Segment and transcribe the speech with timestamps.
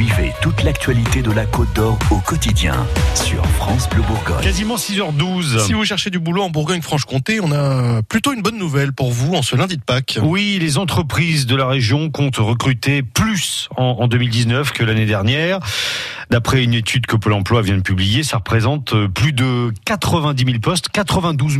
[0.00, 4.42] Suivez toute l'actualité de la Côte d'Or au quotidien sur France Bleu Bourgogne.
[4.42, 5.58] Quasiment 6h12.
[5.66, 9.34] Si vous cherchez du boulot en Bourgogne-Franche-Comté, on a plutôt une bonne nouvelle pour vous
[9.34, 10.18] en ce lundi de Pâques.
[10.22, 15.58] Oui, les entreprises de la région comptent recruter plus en, en 2019 que l'année dernière.
[16.30, 20.44] D'après une étude que Pôle emploi vient de publier, ça représente euh, plus de 90
[20.44, 21.58] 000 postes, 92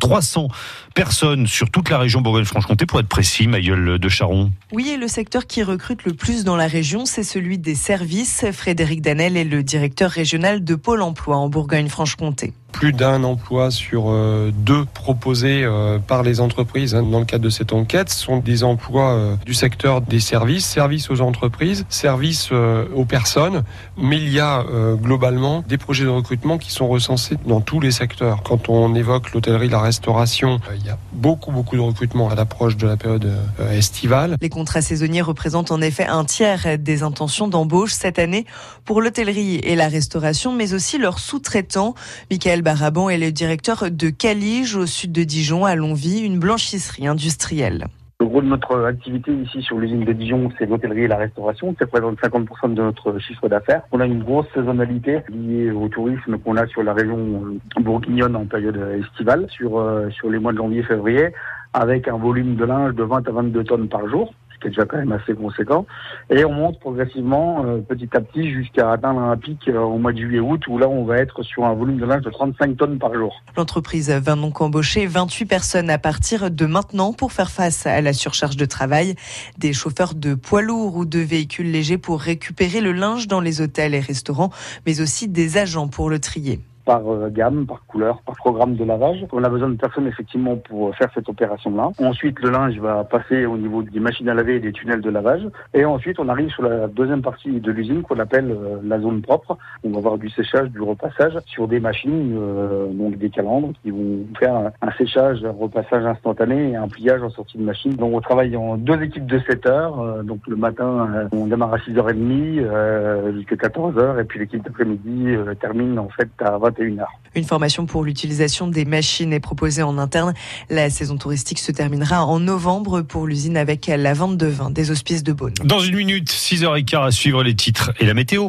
[0.00, 0.48] 300
[0.94, 4.50] personnes sur toute la région Bourgogne-Franche-Comté, pour être précis, Mailleul de Charon.
[4.72, 8.46] Oui, et le secteur qui recrute le plus dans la région, c'est celui des services.
[8.52, 14.10] Frédéric Danel est le directeur régional de Pôle emploi en Bourgogne-Franche-Comté plus d'un emploi sur
[14.10, 18.36] euh, deux proposés euh, par les entreprises hein, dans le cadre de cette enquête sont
[18.36, 23.62] des emplois euh, du secteur des services, services aux entreprises, services aux personnes,
[23.96, 24.64] mais il y a
[24.96, 28.42] globalement des projets de recrutement qui sont recensés dans tous les secteurs.
[28.42, 32.76] Quand on évoque l'hôtellerie, la restauration, il y a beaucoup beaucoup de recrutement à l'approche
[32.76, 33.30] de la période
[33.70, 34.36] estivale.
[34.40, 38.46] Les contrats saisonniers représentent en effet un tiers des intentions d'embauche cette année
[38.84, 41.94] pour l'hôtellerie et la restauration, mais aussi leurs sous-traitants.
[42.30, 47.06] Michael Barabon est le directeur de Calige au sud de Dijon à Longvie, une blanchisserie
[47.06, 47.84] industrielle.
[48.18, 51.74] Le gros de notre activité ici sur l'usine de Dijon, c'est l'hôtellerie et la restauration,
[51.74, 53.82] qui représente 50% de notre chiffre d'affaires.
[53.92, 58.46] On a une grosse saisonnalité liée au tourisme qu'on a sur la région bourguignonne en
[58.46, 61.28] période estivale, sur, euh, sur les mois de janvier-février,
[61.72, 64.84] avec un volume de linge de 20 à 22 tonnes par jour qui est déjà
[64.84, 65.86] quand même assez conséquent.
[66.30, 70.12] Et on monte progressivement, euh, petit à petit, jusqu'à atteindre un pic euh, au mois
[70.12, 72.98] de juillet-août, où là, on va être sur un volume de linge de 35 tonnes
[72.98, 73.42] par jour.
[73.56, 78.12] L'entreprise va donc embaucher 28 personnes à partir de maintenant pour faire face à la
[78.12, 79.14] surcharge de travail.
[79.58, 83.60] Des chauffeurs de poids lourds ou de véhicules légers pour récupérer le linge dans les
[83.60, 84.50] hôtels et restaurants,
[84.86, 88.84] mais aussi des agents pour le trier par euh, gamme, par couleur, par programme de
[88.84, 89.26] lavage.
[89.32, 91.90] On a besoin de personnes effectivement pour faire cette opération-là.
[91.98, 95.10] Ensuite, le linge va passer au niveau des machines à laver et des tunnels de
[95.10, 95.42] lavage.
[95.74, 99.20] Et ensuite, on arrive sur la deuxième partie de l'usine qu'on appelle euh, la zone
[99.20, 99.58] propre.
[99.84, 103.90] On va avoir du séchage, du repassage sur des machines, euh, donc des calandres qui
[103.90, 107.94] vont faire un séchage, un repassage instantané et un pliage en sortie de machine.
[107.96, 110.22] Donc on travaille en deux équipes de 7 heures.
[110.22, 116.08] donc le matin, on démarre à 6h30 jusqu'à 14h et puis l'équipe d'après-midi termine en
[116.08, 120.34] fait à 20 une formation pour l'utilisation des machines est proposée en interne.
[120.70, 124.90] La saison touristique se terminera en novembre pour l'usine avec la vente de vin des
[124.90, 125.54] hospices de Beaune.
[125.64, 128.48] Dans une minute, 6h15 à suivre les titres et la météo.